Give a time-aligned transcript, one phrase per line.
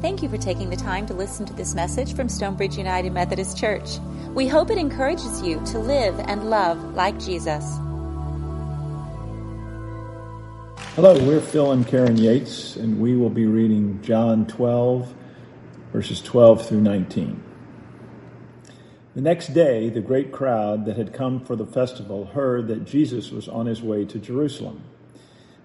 [0.00, 3.58] Thank you for taking the time to listen to this message from Stonebridge United Methodist
[3.58, 3.98] Church.
[4.32, 7.64] We hope it encourages you to live and love like Jesus.
[10.94, 15.12] Hello, we're Phil and Karen Yates, and we will be reading John 12,
[15.92, 17.42] verses 12 through 19.
[19.16, 23.32] The next day, the great crowd that had come for the festival heard that Jesus
[23.32, 24.84] was on his way to Jerusalem.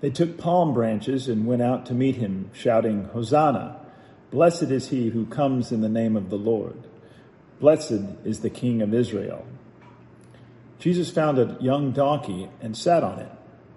[0.01, 3.81] They took palm branches and went out to meet him, shouting, Hosanna!
[4.33, 6.87] Blessed is he who comes in the name of the Lord.
[7.59, 9.45] Blessed is the King of Israel.
[10.79, 13.29] Jesus found a young donkey and sat on it,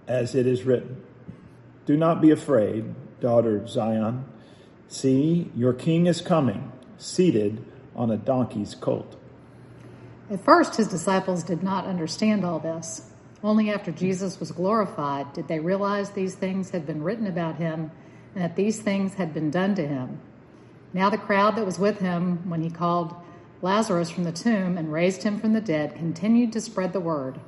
[0.08, 1.04] as it is written
[1.84, 4.24] Do not be afraid, daughter Zion.
[4.88, 7.62] See, your king is coming, seated
[7.94, 9.14] on a donkey's colt.
[10.30, 13.10] At first, his disciples did not understand all this.
[13.44, 17.90] Only after Jesus was glorified did they realize these things had been written about him
[18.34, 20.18] and that these things had been done to him.
[20.96, 23.14] Now the crowd that was with him when he called
[23.60, 27.38] Lazarus from the tomb and raised him from the dead continued to spread the word.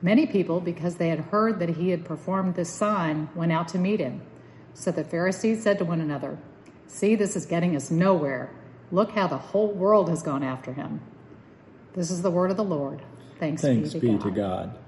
[0.00, 3.78] Many people, because they had heard that he had performed this sign, went out to
[3.78, 4.22] meet him.
[4.72, 6.38] So the Pharisees said to one another,
[6.86, 8.50] See, this is getting us nowhere.
[8.90, 11.02] Look how the whole world has gone after him.
[11.92, 13.02] This is the word of the Lord.
[13.38, 14.22] Thanks, Thanks be, to, be God.
[14.22, 14.78] to God.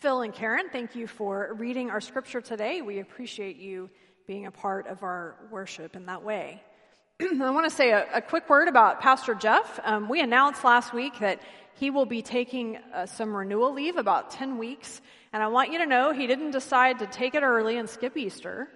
[0.00, 2.82] Phil and Karen, thank you for reading our scripture today.
[2.82, 3.88] We appreciate you
[4.30, 6.62] being a part of our worship in that way.
[7.20, 9.80] I want to say a, a, quick word about Pastor Jeff.
[9.82, 11.40] Um, we announced last week that
[11.80, 15.00] he will be taking uh, some renewal leave, about 10 weeks.
[15.32, 18.16] And I want you to know he didn't decide to take it early and skip
[18.16, 18.68] Easter.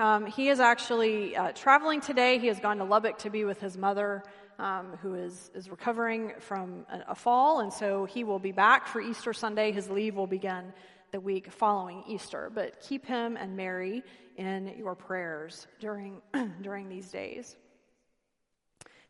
[0.00, 2.40] Um, he is actually uh, traveling today.
[2.40, 4.24] He has gone to Lubbock to be with his mother,
[4.58, 7.60] um, who is, is recovering from a, a fall.
[7.60, 9.70] And so he will be back for Easter Sunday.
[9.70, 10.72] His leave will begin
[11.10, 12.50] the week following Easter.
[12.54, 14.02] But keep him and Mary
[14.36, 16.20] in your prayers during,
[16.62, 17.56] during these days.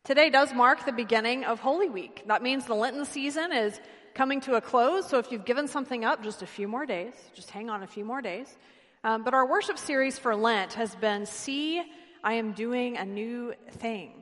[0.03, 2.23] Today does mark the beginning of Holy Week.
[2.27, 3.79] That means the Lenten season is
[4.15, 5.07] coming to a close.
[5.07, 7.87] So if you've given something up, just a few more days, just hang on a
[7.87, 8.57] few more days.
[9.03, 11.81] Um, but our worship series for Lent has been See,
[12.23, 14.18] I am doing a new thing.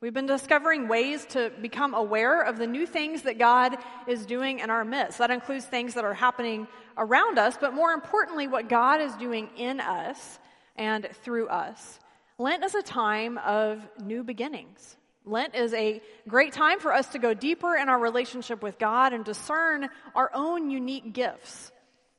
[0.00, 3.76] We've been discovering ways to become aware of the new things that God
[4.08, 5.18] is doing in our midst.
[5.18, 6.66] That includes things that are happening
[6.96, 10.38] around us, but more importantly, what God is doing in us
[10.74, 12.00] and through us.
[12.38, 14.96] Lent is a time of new beginnings.
[15.26, 19.12] Lent is a great time for us to go deeper in our relationship with God
[19.12, 21.72] and discern our own unique gifts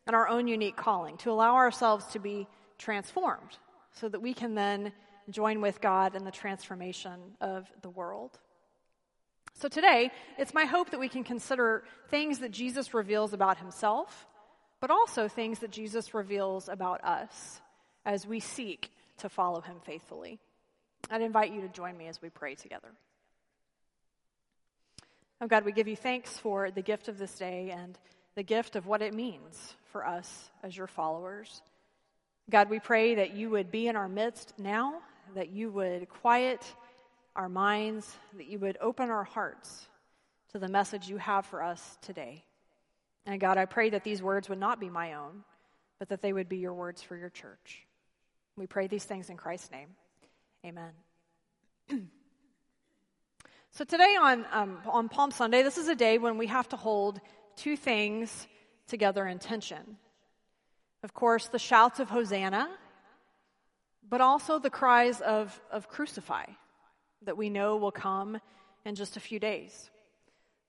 [0.06, 3.58] and our own unique calling, to allow ourselves to be transformed
[3.94, 4.92] so that we can then
[5.30, 8.40] join with God in the transformation of the world.
[9.54, 14.28] So today, it's my hope that we can consider things that Jesus reveals about himself,
[14.80, 17.62] but also things that Jesus reveals about us
[18.06, 20.40] as we seek to follow him faithfully.
[21.10, 22.90] I'd invite you to join me as we pray together.
[25.42, 27.98] Oh God, we give you thanks for the gift of this day and
[28.36, 31.62] the gift of what it means for us as your followers.
[32.50, 35.02] God, we pray that you would be in our midst now,
[35.36, 36.64] that you would quiet
[37.36, 39.88] our minds, that you would open our hearts
[40.52, 42.44] to the message you have for us today.
[43.26, 45.44] And God, I pray that these words would not be my own,
[46.00, 47.86] but that they would be your words for your church.
[48.58, 49.88] We pray these things in Christ's name.
[50.66, 50.92] Amen.
[53.72, 56.76] so today on, um, on Palm Sunday, this is a day when we have to
[56.76, 57.22] hold
[57.56, 58.48] two things
[58.88, 59.98] together in tension.
[61.04, 62.70] Of course, the shouts of Hosanna,
[64.12, 66.46] but also the cries of, of crucify
[67.24, 68.40] that we know will come
[68.86, 69.90] in just a few days.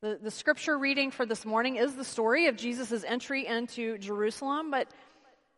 [0.00, 4.70] The, the scripture reading for this morning is the story of Jesus' entry into Jerusalem,
[4.70, 4.88] but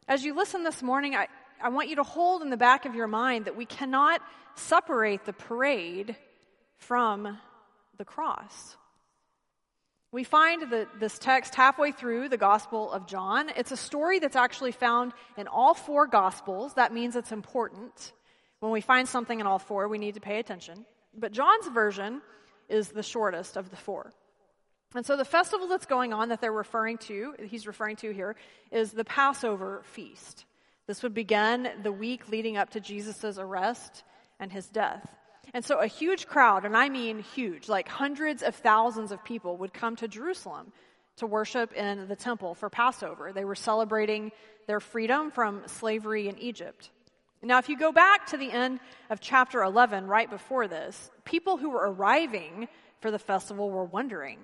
[0.09, 1.28] as you listen this morning, I,
[1.62, 4.22] I want you to hold in the back of your mind that we cannot
[4.55, 6.16] separate the parade
[6.77, 7.39] from
[7.99, 8.77] the cross.
[10.15, 13.51] We find the, this text halfway through the Gospel of John.
[13.57, 16.75] It's a story that's actually found in all four Gospels.
[16.75, 18.13] That means it's important.
[18.61, 20.87] When we find something in all four, we need to pay attention.
[21.19, 22.22] But John's version
[22.69, 24.13] is the shortest of the four.
[24.95, 28.37] And so the festival that's going on that they're referring to, he's referring to here,
[28.71, 30.45] is the Passover feast.
[30.87, 34.05] This would begin the week leading up to Jesus' arrest
[34.39, 35.13] and his death.
[35.54, 39.56] And so a huge crowd, and I mean huge, like hundreds of thousands of people
[39.59, 40.72] would come to Jerusalem
[41.18, 43.33] to worship in the temple for Passover.
[43.33, 44.33] They were celebrating
[44.66, 46.91] their freedom from slavery in Egypt.
[47.41, 48.80] Now, if you go back to the end
[49.10, 52.68] of chapter 11, right before this, people who were arriving
[53.00, 54.39] for the festival were wondering,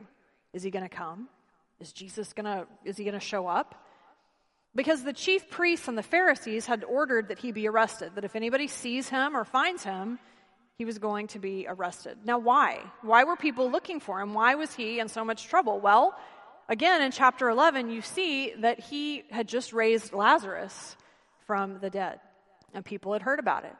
[0.52, 1.28] is he going to come?
[1.80, 3.74] Is Jesus going to, is he going to show up?
[4.74, 8.36] Because the chief priests and the Pharisees had ordered that he be arrested, that if
[8.36, 10.20] anybody sees him or finds him,
[10.80, 12.16] he was going to be arrested.
[12.24, 12.80] Now, why?
[13.02, 14.32] Why were people looking for him?
[14.32, 15.78] Why was he in so much trouble?
[15.78, 16.18] Well,
[16.70, 20.96] again, in chapter 11, you see that he had just raised Lazarus
[21.46, 22.18] from the dead,
[22.72, 23.76] and people had heard about it.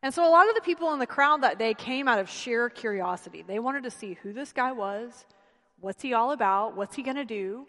[0.00, 2.30] And so a lot of the people in the crowd that day came out of
[2.30, 3.42] sheer curiosity.
[3.44, 5.26] They wanted to see who this guy was,
[5.80, 7.66] what's he all about, what's he going to do.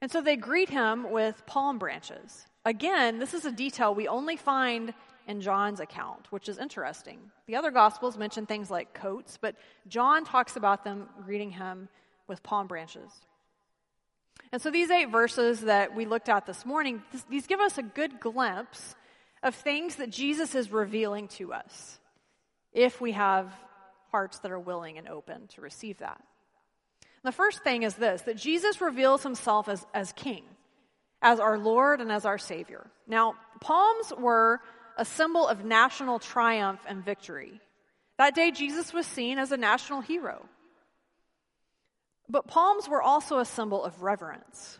[0.00, 2.44] And so they greet him with palm branches.
[2.64, 4.94] Again, this is a detail we only find
[5.32, 7.18] in John's account, which is interesting.
[7.46, 9.56] The other Gospels mention things like coats, but
[9.88, 11.88] John talks about them greeting him
[12.28, 13.10] with palm branches.
[14.52, 17.82] And so these eight verses that we looked at this morning, these give us a
[17.82, 18.94] good glimpse
[19.42, 21.98] of things that Jesus is revealing to us
[22.74, 23.50] if we have
[24.10, 26.22] hearts that are willing and open to receive that.
[27.24, 30.44] The first thing is this that Jesus reveals himself as, as king,
[31.22, 32.86] as our Lord and as our Savior.
[33.06, 34.60] Now, palms were
[34.96, 37.60] a symbol of national triumph and victory.
[38.18, 40.44] That day, Jesus was seen as a national hero.
[42.28, 44.78] But palms were also a symbol of reverence.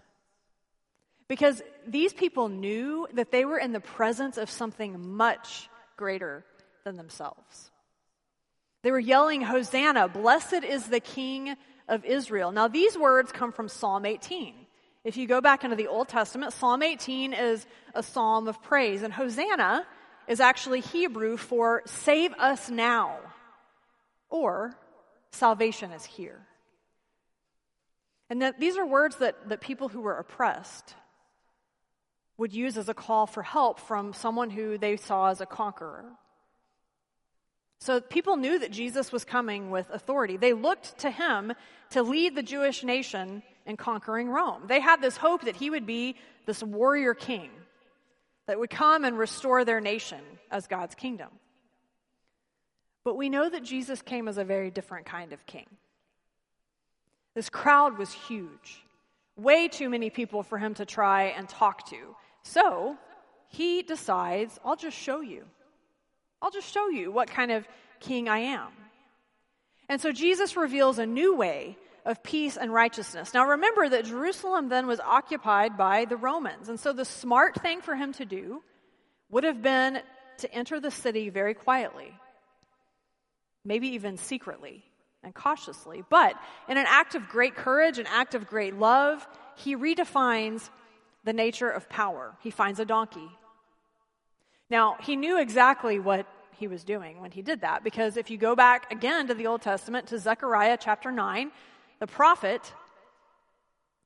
[1.28, 6.44] Because these people knew that they were in the presence of something much greater
[6.84, 7.70] than themselves.
[8.82, 11.56] They were yelling, Hosanna, blessed is the King
[11.88, 12.52] of Israel.
[12.52, 14.54] Now, these words come from Psalm 18.
[15.04, 19.02] If you go back into the Old Testament, Psalm 18 is a psalm of praise,
[19.02, 19.86] and Hosanna
[20.28, 23.18] is actually Hebrew for save us now,
[24.28, 24.74] or
[25.30, 26.46] salvation is here.
[28.30, 30.94] And that these are words that, that people who were oppressed
[32.38, 36.04] would use as a call for help from someone who they saw as a conqueror.
[37.78, 40.36] So people knew that Jesus was coming with authority.
[40.36, 41.52] They looked to him
[41.90, 44.62] to lead the Jewish nation in conquering Rome.
[44.66, 46.16] They had this hope that he would be
[46.46, 47.50] this warrior king
[48.52, 50.20] that would come and restore their nation
[50.50, 51.30] as God's kingdom.
[53.02, 55.64] But we know that Jesus came as a very different kind of king.
[57.34, 58.84] This crowd was huge,
[59.38, 62.14] way too many people for him to try and talk to.
[62.42, 62.98] So
[63.48, 65.46] he decides, I'll just show you.
[66.42, 67.66] I'll just show you what kind of
[68.00, 68.68] king I am.
[69.88, 73.32] And so Jesus reveals a new way of peace and righteousness.
[73.32, 76.68] Now remember that Jerusalem then was occupied by the Romans.
[76.68, 78.62] And so the smart thing for him to do
[79.30, 80.00] would have been
[80.38, 82.12] to enter the city very quietly,
[83.64, 84.84] maybe even secretly
[85.22, 86.02] and cautiously.
[86.08, 86.34] But
[86.68, 89.26] in an act of great courage, an act of great love,
[89.56, 90.68] he redefines
[91.24, 92.34] the nature of power.
[92.40, 93.30] He finds a donkey.
[94.68, 96.26] Now, he knew exactly what
[96.58, 99.46] he was doing when he did that, because if you go back again to the
[99.46, 101.50] Old Testament, to Zechariah chapter 9,
[102.02, 102.74] the prophet,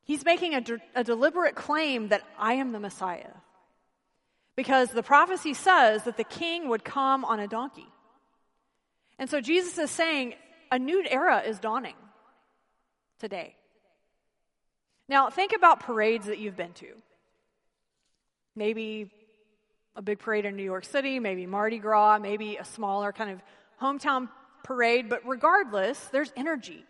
[0.04, 3.32] he's making a, de- a deliberate claim that I am the Messiah.
[4.54, 7.86] Because the prophecy says that the king would come on a donkey.
[9.18, 10.34] And so Jesus is saying
[10.70, 11.94] a new era is dawning
[13.18, 13.56] today.
[15.08, 16.88] Now, think about parades that you've been to.
[18.54, 19.10] Maybe
[19.94, 23.40] a big parade in New York City, maybe Mardi Gras, maybe a smaller kind of
[23.80, 24.28] hometown
[24.64, 26.84] parade, but regardless, there's energy.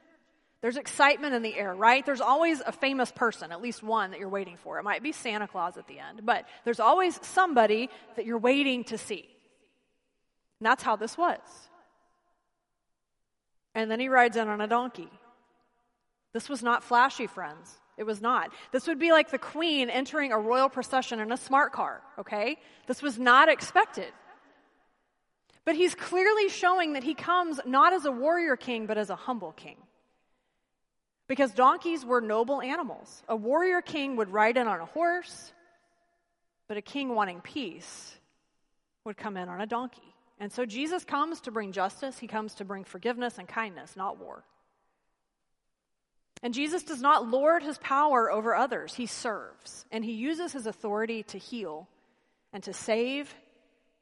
[0.67, 2.05] There's excitement in the air, right?
[2.05, 4.81] There's always a famous person, at least one that you're waiting for.
[4.81, 8.83] It might be Santa Claus at the end, but there's always somebody that you're waiting
[8.83, 9.29] to see.
[10.59, 11.39] And that's how this was.
[13.77, 15.09] And then he rides in on a donkey.
[16.33, 17.73] This was not flashy, friends.
[17.97, 18.51] It was not.
[18.73, 22.59] This would be like the queen entering a royal procession in a smart car, okay?
[22.89, 24.13] This was not expected.
[25.65, 29.17] But he's clearly showing that he comes not as a warrior king, but as a
[29.17, 29.77] humble king.
[31.29, 33.23] Because donkeys were noble animals.
[33.29, 35.53] A warrior king would ride in on a horse,
[36.69, 38.17] but a king wanting peace
[39.05, 40.15] would come in on a donkey.
[40.39, 44.19] And so Jesus comes to bring justice, he comes to bring forgiveness and kindness, not
[44.19, 44.45] war.
[46.43, 49.87] And Jesus does not lord his power over others, he serves.
[49.91, 51.89] And he uses his authority to heal
[52.53, 53.35] and to save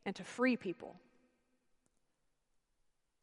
[0.05, 0.97] and to free people.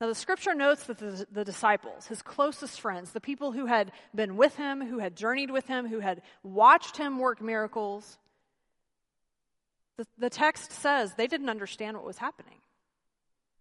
[0.02, 3.92] Now, the scripture notes that the, the, disciples, his closest friends, the people who had
[4.16, 8.18] been with him, who had journeyed with him, who had watched him work miracles,
[9.98, 12.58] the, the text says they didn't understand what was happening.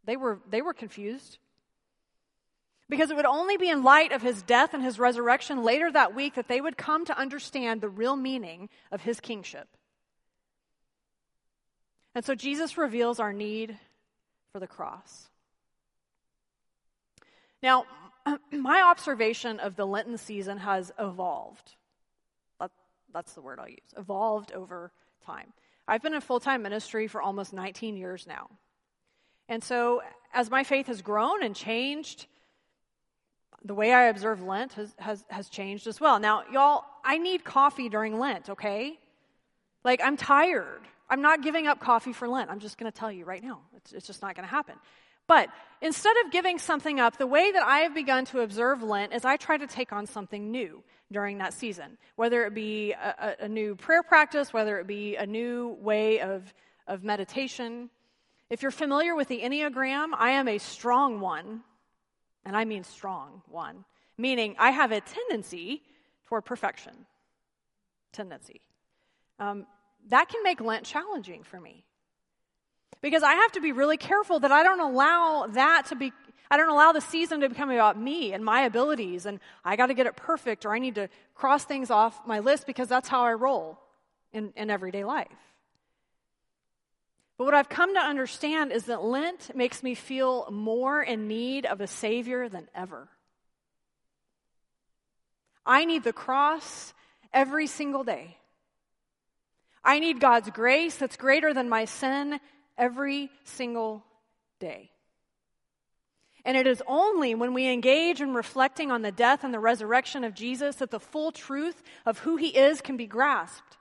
[0.04, 1.36] They were, they were confused.
[2.88, 6.14] Because it would only be in light of his death and his resurrection later that
[6.14, 9.68] week that they would come to understand the real meaning of his kingship.
[12.14, 13.76] And so Jesus reveals our need
[14.54, 15.30] for the cross.
[17.62, 17.84] Now,
[18.52, 21.74] my observation of the Lenten season has evolved.
[23.12, 23.94] that's the word I'll use.
[23.96, 24.92] Evolved over
[25.26, 25.52] time.
[25.88, 28.48] I've been in full time ministry for almost 19 years now.
[29.48, 30.02] And so,
[30.32, 32.26] as my faith has grown and changed,
[33.64, 36.20] the way I observe Lent has, has, has changed as well.
[36.20, 38.98] Now, y'all, I need coffee during Lent, okay?
[39.84, 40.82] Like, I'm tired.
[41.08, 42.50] I'm not giving up coffee for Lent.
[42.50, 43.62] I'm just going to tell you right now.
[43.76, 44.76] It's, it's just not going to happen.
[45.26, 45.48] But
[45.80, 49.24] instead of giving something up, the way that I have begun to observe Lent is
[49.24, 53.48] I try to take on something new during that season, whether it be a, a,
[53.48, 56.52] new prayer practice, whether it be a new way of,
[56.86, 57.90] of meditation.
[58.48, 61.62] If you're familiar with the Enneagram, I am a strong one,
[62.44, 63.84] and I mean strong one,
[64.16, 65.82] meaning I have a tendency
[66.26, 66.92] toward perfection.
[68.12, 68.60] Tendency.
[69.40, 69.66] Um,
[70.08, 71.84] that can make Lent challenging for me.
[73.02, 76.12] Because I have to be really careful that I don't allow that to be,
[76.50, 79.86] I don't allow the season to become about me and my abilities and I got
[79.86, 83.08] to get it perfect or I need to cross things off my list because that's
[83.08, 83.78] how I roll
[84.32, 85.28] in, in everyday life.
[87.38, 91.64] But what I've come to understand is that Lent makes me feel more in need
[91.64, 93.08] of a Savior than ever.
[95.64, 96.92] I need the cross
[97.32, 98.36] every single day.
[99.82, 102.40] I need God's grace that's greater than my sin
[102.80, 104.02] every single
[104.58, 104.90] day.
[106.44, 110.24] And it is only when we engage in reflecting on the death and the resurrection
[110.24, 113.76] of Jesus that the full truth of who he is can be grasped.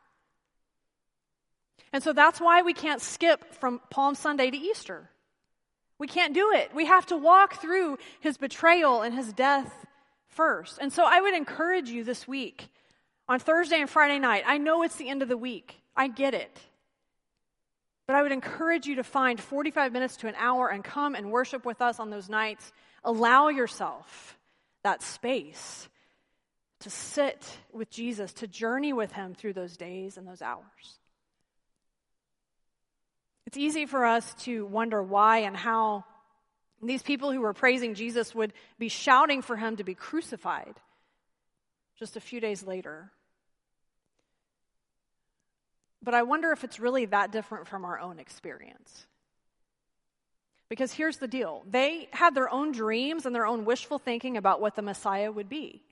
[1.93, 5.09] And so that's why we can't skip from Palm Sunday to Easter.
[5.97, 6.75] We can't do it.
[6.75, 9.85] We have to walk through his betrayal and his death
[10.27, 10.77] first.
[10.81, 12.69] And so I would encourage you this week
[13.27, 14.43] on Thursday and Friday night.
[14.45, 16.59] I know it's the end of the week, I get it.
[18.09, 21.31] But I would encourage you to find 45 minutes to an hour and come and
[21.31, 22.71] worship with us on those nights.
[23.03, 24.35] Allow yourself
[24.81, 25.87] that space
[26.79, 30.63] to sit with Jesus, to journey with him through those days and those hours.
[33.45, 36.03] It's easy for us to wonder why and how
[36.81, 40.73] these people who were praising Jesus would be shouting for him to be crucified
[41.99, 43.11] just a few days later.
[46.01, 49.05] But I wonder if it's really that different from our own experience.
[50.69, 54.61] Because here's the deal they had their own dreams and their own wishful thinking about
[54.61, 55.83] what the Messiah would be.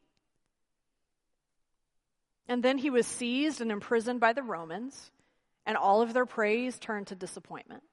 [2.47, 5.11] And then he was seized and imprisoned by the Romans,
[5.65, 7.83] and all of their praise turned to disappointment.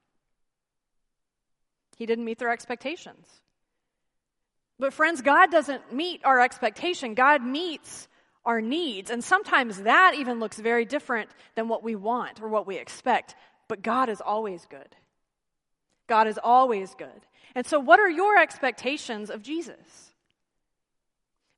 [1.96, 3.26] He didn't meet their expectations.
[4.78, 7.14] But, friends, God doesn't meet our expectation.
[7.14, 8.08] God meets
[8.44, 9.10] our needs.
[9.10, 13.34] And sometimes that even looks very different than what we want or what we expect.
[13.68, 14.96] But God is always good.
[16.06, 17.08] God is always good.
[17.54, 20.10] And so, what are your expectations of Jesus?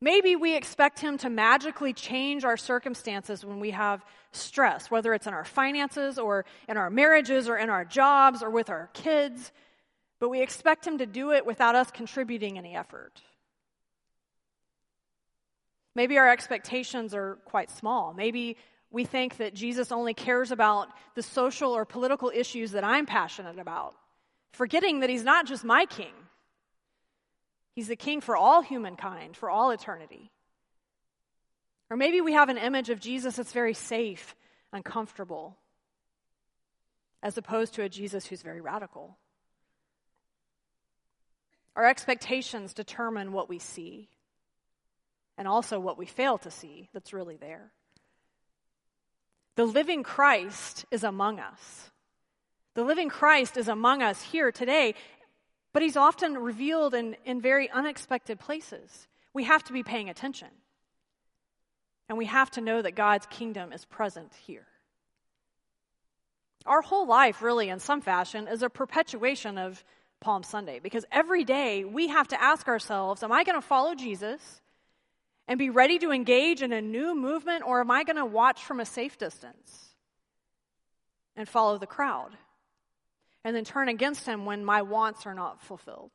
[0.01, 5.27] Maybe we expect him to magically change our circumstances when we have stress, whether it's
[5.27, 9.53] in our finances or in our marriages or in our jobs or with our kids,
[10.19, 13.23] but we expect him to do it without us contributing any effort.
[15.97, 18.13] Maybe our expectations are quite small.
[18.13, 18.59] Maybe
[18.91, 23.59] we think that Jesus only cares about the social or political issues that I'm passionate
[23.59, 23.95] about,
[24.53, 26.13] forgetting that he's not just my king.
[27.75, 30.31] He's the king for all humankind, for all eternity.
[31.89, 34.37] Or maybe we have an image of Jesus that's very safe
[34.75, 35.57] and comfortable,
[37.23, 39.17] as opposed to a Jesus who's very radical.
[41.75, 44.11] Our expectations determine what we see
[45.39, 47.73] and also what we fail to see that's really there.
[49.57, 51.91] The living Christ is among us.
[52.75, 54.95] The living Christ is among us here today,
[55.73, 59.09] but he's often revealed in, in very unexpected places.
[59.33, 60.49] We have to be paying attention.
[62.09, 64.67] And we have to know that God's kingdom is present here.
[66.67, 69.83] Our whole life, really, in some fashion, is a perpetuation of
[70.21, 73.95] Palm Sunday because every day we have to ask ourselves Am I going to follow
[73.95, 74.61] Jesus?
[75.49, 78.65] And be ready to engage in a new movement, or am I going to watch
[78.65, 79.95] from a safe distance
[81.37, 82.31] and follow the crowd
[83.45, 86.11] and then turn against him when my wants are not fulfilled?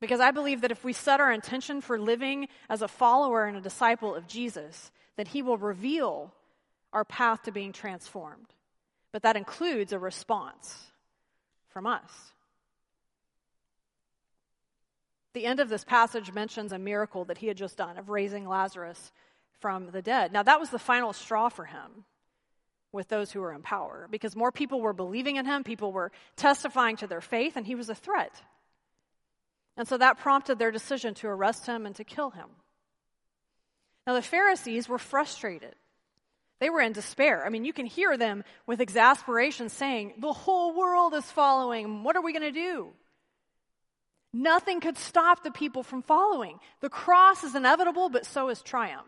[0.00, 3.56] Because I believe that if we set our intention for living as a follower and
[3.56, 6.32] a disciple of Jesus, that he will reveal
[6.92, 8.46] our path to being transformed.
[9.12, 10.90] But that includes a response
[11.68, 12.32] from us.
[15.32, 18.48] The end of this passage mentions a miracle that he had just done of raising
[18.48, 19.12] Lazarus
[19.60, 20.32] from the dead.
[20.32, 22.04] Now, that was the final straw for him
[22.92, 26.10] with those who were in power because more people were believing in him, people were
[26.36, 28.42] testifying to their faith, and he was a threat.
[29.76, 32.48] And so that prompted their decision to arrest him and to kill him.
[34.06, 35.74] Now, the Pharisees were frustrated.
[36.58, 37.46] They were in despair.
[37.46, 42.02] I mean, you can hear them with exasperation saying, The whole world is following.
[42.02, 42.92] What are we going to do?
[44.32, 46.58] Nothing could stop the people from following.
[46.80, 49.06] The cross is inevitable, but so is triumph.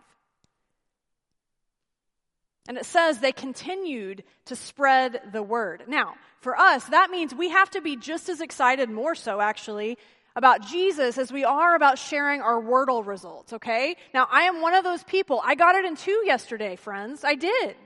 [2.68, 5.84] And it says they continued to spread the word.
[5.88, 9.98] Now, for us, that means we have to be just as excited, more so actually,
[10.34, 13.96] about Jesus as we are about sharing our Wordle results, okay?
[14.14, 15.40] Now, I am one of those people.
[15.44, 17.22] I got it in two yesterday, friends.
[17.24, 17.76] I did.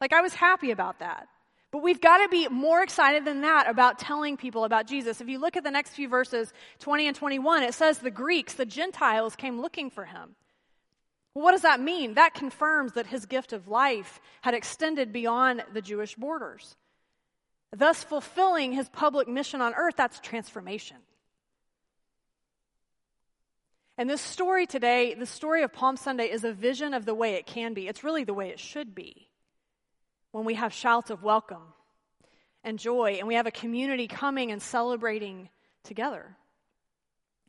[0.00, 1.28] Like, I was happy about that.
[1.72, 5.20] But we've got to be more excited than that about telling people about Jesus.
[5.20, 8.54] If you look at the next few verses, 20 and 21, it says the Greeks,
[8.54, 10.34] the Gentiles, came looking for him.
[11.32, 12.14] Well, what does that mean?
[12.14, 16.76] That confirms that his gift of life had extended beyond the Jewish borders.
[17.72, 20.96] Thus, fulfilling his public mission on earth, that's transformation.
[23.96, 27.34] And this story today, the story of Palm Sunday, is a vision of the way
[27.34, 27.86] it can be.
[27.86, 29.29] It's really the way it should be.
[30.32, 31.62] When we have shouts of welcome
[32.62, 35.48] and joy, and we have a community coming and celebrating
[35.82, 36.36] together.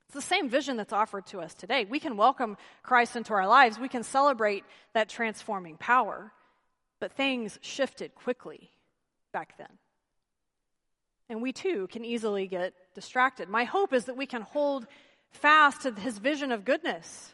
[0.06, 1.86] It's the same vision that's offered to us today.
[1.86, 6.32] We can welcome Christ into our lives, we can celebrate that transforming power,
[7.00, 8.72] but things shifted quickly
[9.32, 9.78] back then.
[11.30, 13.48] And we too can easily get distracted.
[13.48, 14.86] My hope is that we can hold
[15.30, 17.34] fast to his vision of goodness,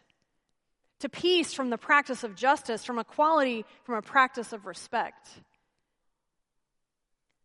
[1.00, 5.30] to peace from the practice of justice, from equality from a practice of respect.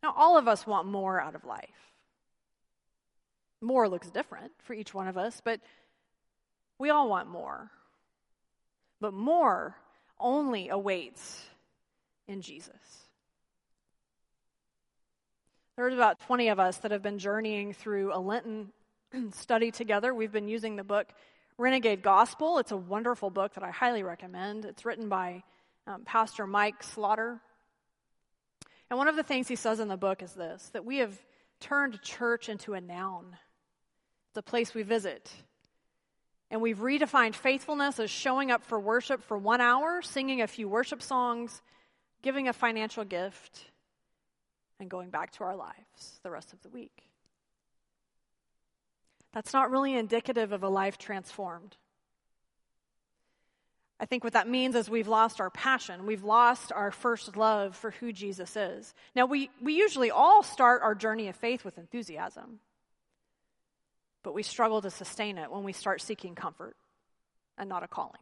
[0.03, 1.69] Now, all of us want more out of life.
[3.61, 5.61] More looks different for each one of us, but
[6.79, 7.71] we all want more.
[9.01, 9.77] But more
[10.19, 11.45] only awaits
[12.27, 12.75] in Jesus.
[15.77, 18.73] There's about 20 of us that have been journeying through a Lenten
[19.33, 20.13] study together.
[20.13, 21.09] We've been using the book
[21.63, 22.59] Renegade Gospel.
[22.59, 24.65] It's a wonderful book that I highly recommend.
[24.65, 25.45] It's written by
[25.87, 27.41] um, Pastor Mike Slaughter.
[28.91, 31.17] And one of the things he says in the book is this that we have
[31.61, 33.37] turned church into a noun,
[34.31, 35.33] it's a place we visit.
[36.51, 40.69] And we've redefined faithfulness as showing up for worship for one hour, singing a few
[40.69, 41.63] worship songs,
[42.23, 43.71] giving a financial gift,
[44.81, 47.12] and going back to our lives the rest of the week.
[49.33, 51.77] That's not really indicative of a life transformed.
[53.99, 56.07] I think what that means is we've lost our passion.
[56.07, 58.95] We've lost our first love for who Jesus is.
[59.15, 62.59] Now, we, we usually all start our journey of faith with enthusiasm,
[64.25, 66.77] but we struggle to sustain it when we start seeking comfort
[67.57, 68.21] and not a calling.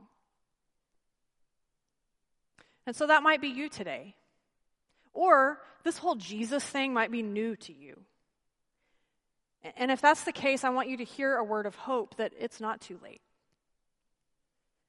[2.86, 4.14] And so that might be you today.
[5.14, 8.00] Or this whole Jesus thing might be new to you.
[9.76, 12.32] And if that's the case, I want you to hear a word of hope that
[12.38, 13.20] it's not too late.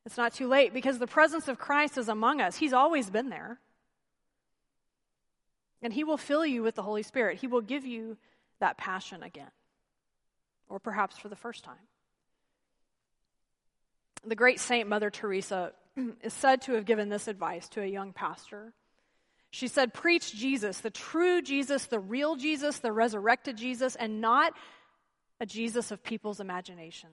[0.06, 2.58] It's not too late because the presence of Christ is among us.
[2.58, 3.60] He's always been there.
[5.82, 7.40] And He will fill you with the Holy Spirit.
[7.40, 8.18] He will give you
[8.60, 9.52] that passion again,
[10.70, 11.88] or perhaps for the first time.
[14.26, 15.74] The great Saint Mother Teresa
[16.22, 18.74] is said to have given this advice to a young pastor
[19.52, 24.54] she said, Preach Jesus, the true Jesus, the real Jesus, the resurrected Jesus, and not
[25.42, 27.12] a Jesus of people's imaginations.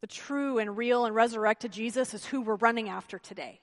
[0.00, 3.60] The true and real and resurrected Jesus is who we're running after today.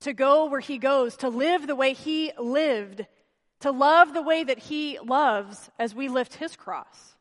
[0.00, 3.06] To go where he goes, to live the way he lived,
[3.60, 7.14] to love the way that he loves as we lift his cross,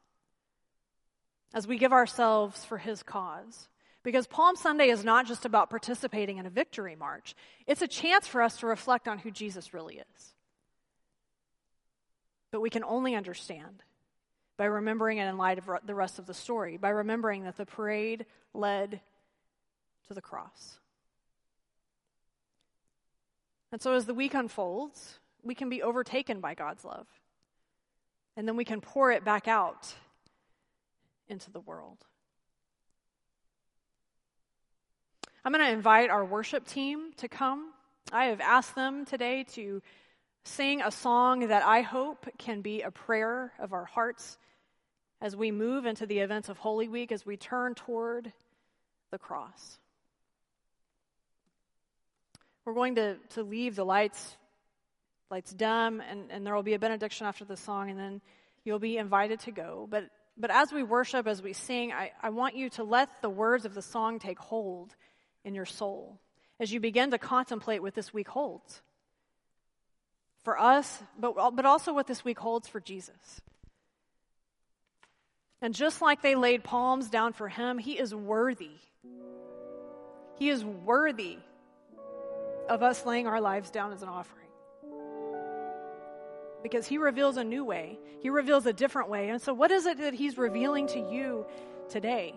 [1.54, 3.70] as we give ourselves for his cause.
[4.04, 7.36] Because Palm Sunday is not just about participating in a victory march,
[7.68, 10.34] it's a chance for us to reflect on who Jesus really is.
[12.52, 13.84] But we can only understand
[14.58, 17.66] by remembering it in light of the rest of the story, by remembering that the
[17.66, 19.00] parade led
[20.08, 20.80] to the cross.
[23.72, 27.08] And so as the week unfolds, we can be overtaken by God's love.
[28.36, 29.94] And then we can pour it back out
[31.30, 32.06] into the world.
[35.43, 37.71] I'm going to invite our worship team to come.
[38.12, 39.82] I have asked them today to
[40.43, 44.38] sing a song that I hope can be a prayer of our hearts
[45.19, 48.32] as we move into the events of Holy Week, as we turn toward
[49.10, 49.80] the cross.
[52.63, 54.38] We're going to, to leave the lights
[55.32, 58.21] lights dim, and, and there will be a benediction after the song, and then
[58.63, 59.88] you'll be invited to go.
[59.89, 60.04] But,
[60.38, 63.65] but as we worship, as we sing, I, I want you to let the words
[63.65, 64.93] of the song take hold
[65.43, 66.19] in your soul
[66.60, 68.82] as you begin to contemplate what this week holds
[70.43, 73.41] for us, but, but also what this week holds for Jesus.
[75.62, 78.71] And just like they laid palms down for him, he is worthy.
[80.38, 81.38] He is worthy
[82.67, 84.47] of us laying our lives down as an offering.
[86.63, 89.30] Because he reveals a new way, he reveals a different way.
[89.30, 91.45] And so, what is it that he's revealing to you
[91.89, 92.36] today?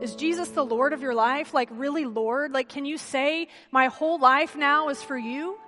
[0.00, 1.54] Is Jesus the Lord of your life?
[1.54, 2.52] Like, really, Lord?
[2.52, 5.58] Like, can you say, My whole life now is for you?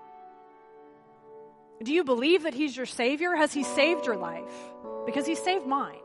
[1.83, 3.35] Do you believe that He's your Savior?
[3.35, 4.53] Has He saved your life?
[5.05, 5.99] Because He saved mine.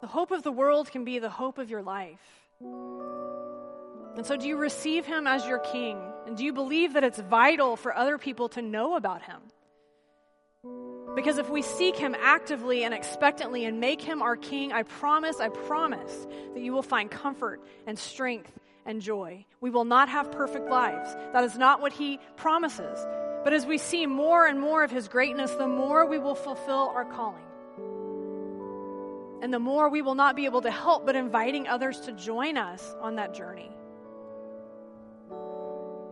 [0.00, 2.20] The hope of the world can be the hope of your life.
[2.60, 5.98] And so, do you receive Him as your King?
[6.26, 9.40] And do you believe that it's vital for other people to know about Him?
[11.14, 15.40] Because if we seek Him actively and expectantly and make Him our King, I promise,
[15.40, 18.52] I promise that you will find comfort and strength
[18.86, 19.44] and joy.
[19.60, 21.12] We will not have perfect lives.
[21.32, 22.98] That is not what He promises.
[23.42, 26.92] But as we see more and more of His greatness, the more we will fulfill
[26.94, 27.42] our calling.
[29.42, 32.56] And the more we will not be able to help but inviting others to join
[32.56, 33.70] us on that journey.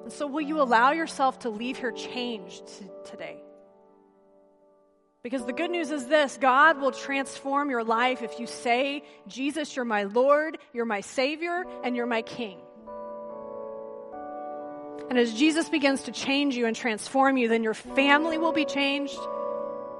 [0.04, 2.66] And so, will you allow yourself to leave here changed
[3.04, 3.42] today?
[5.22, 9.74] Because the good news is this God will transform your life if you say, Jesus,
[9.74, 12.60] you're my Lord, you're my Savior, and you're my King.
[15.10, 18.66] And as Jesus begins to change you and transform you, then your family will be
[18.66, 19.18] changed,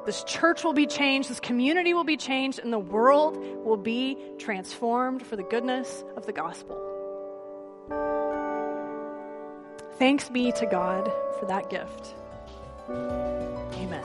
[0.04, 4.16] this church will be changed, this community will be changed, and the world will be
[4.38, 6.76] transformed for the goodness of the gospel.
[9.98, 12.14] Thanks be to God for that gift.
[12.88, 14.04] Amen.